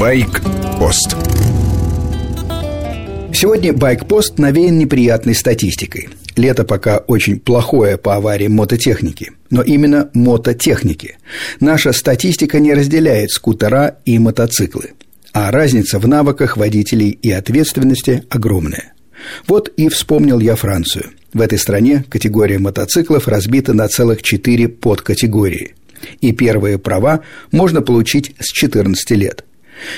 [0.00, 1.14] Байк-пост
[3.34, 6.08] Сегодня байк-пост навеян неприятной статистикой.
[6.36, 11.18] Лето пока очень плохое по авариям мототехники, но именно мототехники.
[11.60, 14.92] Наша статистика не разделяет скутера и мотоциклы,
[15.34, 18.94] а разница в навыках водителей и ответственности огромная.
[19.46, 21.10] Вот и вспомнил я Францию.
[21.34, 25.74] В этой стране категория мотоциклов разбита на целых четыре подкатегории.
[26.22, 27.20] И первые права
[27.52, 29.44] можно получить с 14 лет.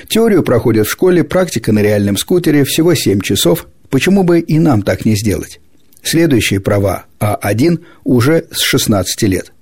[0.09, 3.67] Теорию проходят в школе, практика на реальном скутере всего 7 часов.
[3.91, 5.61] Почему бы и нам так не сделать?
[6.03, 9.53] Следующие права А1 уже с 16 лет.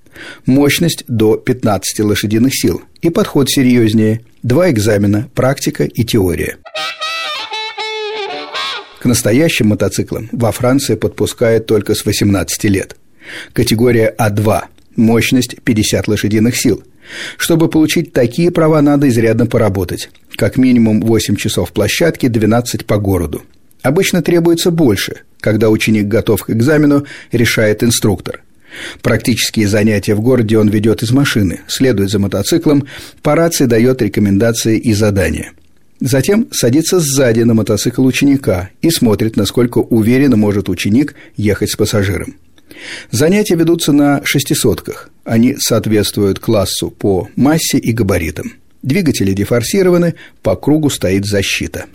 [0.46, 2.82] Мощность до 15 лошадиных сил.
[3.00, 4.22] И подход серьезнее.
[4.42, 6.56] Два экзамена– практика и теория.
[9.00, 12.96] К настоящим мотоциклам во Франции подпускают только с 18 лет.
[13.52, 14.62] Категория А2–
[14.96, 16.82] мощность 50 лошадиных сил.
[17.36, 20.10] Чтобы получить такие права, надо изрядно поработать.
[20.36, 23.42] Как минимум 8 часов площадки, 12 по городу.
[23.82, 28.42] Обычно требуется больше, когда ученик готов к экзамену, решает инструктор.
[29.02, 32.86] Практические занятия в городе он ведет из машины, следует за мотоциклом,
[33.22, 35.52] по рации дает рекомендации и задания–
[36.00, 42.36] Затем садится сзади на мотоцикл ученика и смотрит, насколько уверенно может ученик ехать с пассажиром.
[43.10, 45.10] Занятия ведутся на шестисотках.
[45.24, 48.52] Они соответствуют классу по массе и габаритам.
[48.82, 51.86] Двигатели дефорсированы, по кругу стоит защита.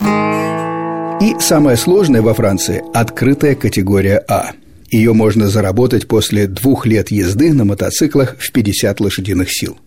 [1.22, 4.52] И самое сложное во Франции– открытая категория А.
[4.92, 9.78] Ее можно заработать после двух лет езды на мотоциклах в 50 лошадиных сил.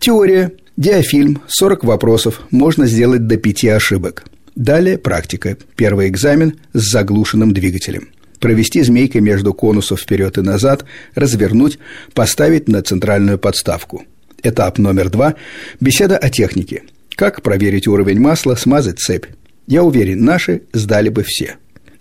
[0.00, 4.24] Теория Диафильм, 40 вопросов, можно сделать до 5 ошибок.
[4.54, 5.56] Далее практика.
[5.74, 8.08] Первый экзамен с заглушенным двигателем.
[8.40, 10.84] Провести змейкой между конусов вперед и назад,
[11.14, 11.78] развернуть,
[12.14, 14.04] поставить на центральную подставку.
[14.42, 15.34] Этап номер два–
[15.80, 16.82] беседа о технике.
[17.14, 19.26] Как проверить уровень масла, смазать цепь.
[19.66, 21.56] Я уверен, наши сдали бы все.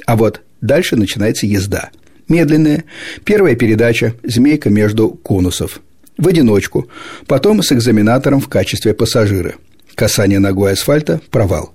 [0.05, 1.89] А вот дальше начинается езда.
[2.27, 2.83] Медленная,
[3.23, 5.81] первая передача, змейка между конусов–
[6.17, 6.87] в одиночку,
[7.27, 9.55] потом с экзаменатором в качестве пассажира.
[9.95, 11.73] Касание ногой асфальта– провал.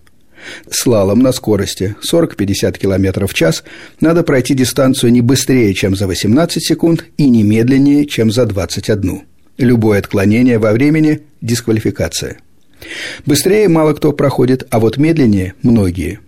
[0.70, 3.64] Слалом на скорости 40-50 км в час
[4.00, 9.22] надо пройти дистанцию не быстрее, чем за 18 секунд и не медленнее, чем за 21.
[9.58, 12.38] Любое отклонение во времени– дисквалификация.
[13.26, 16.20] Быстрее мало кто проходит, а вот медленнее– многие.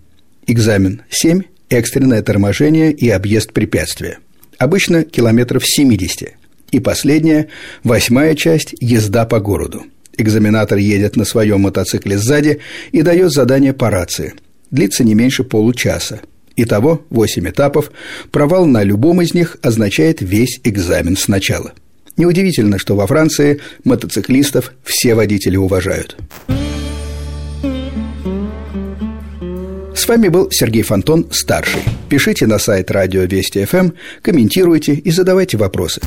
[0.47, 4.19] Экзамен 7– экстренное торможение и объезд препятствия.
[4.59, 6.35] Обычно километров 70–
[6.73, 7.49] и последняя,
[7.85, 9.85] восьмая часть– езда по городу.
[10.17, 12.61] Экзаменатор едет на своем мотоцикле сзади
[12.93, 14.35] и дает задание по рации.
[14.71, 16.21] Длится не меньше получаса.
[16.57, 17.93] Итого восемь этапов.
[18.31, 21.73] Провал на любом из них означает весь экзамен сначала.
[22.17, 26.17] Неудивительно, что во Франции мотоциклистов все водители уважают.
[29.95, 31.83] С вами был Сергей Фонтон, старший.
[32.09, 33.91] Пишите на сайт радио Вести ФМ,
[34.21, 36.01] комментируйте и задавайте вопросы.